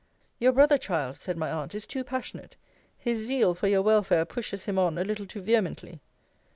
Your 0.39 0.51
brother, 0.51 0.79
child, 0.79 1.17
said 1.17 1.37
my 1.37 1.51
aunt, 1.51 1.75
is 1.75 1.85
too 1.85 2.03
passionate 2.03 2.55
his 2.97 3.19
zeal 3.19 3.53
for 3.53 3.67
your 3.67 3.83
welfare 3.83 4.25
pushes 4.25 4.65
him 4.65 4.79
on 4.79 4.97
a 4.97 5.03
little 5.03 5.27
too 5.27 5.41
vehemently. 5.43 6.01